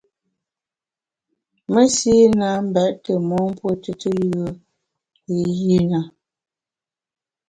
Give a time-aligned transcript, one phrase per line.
[1.73, 4.47] Mesi na mbèt tù mon mpuo tùtù yùe
[5.35, 5.99] i yi na.